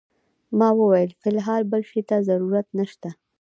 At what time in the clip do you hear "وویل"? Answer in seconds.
0.79-1.09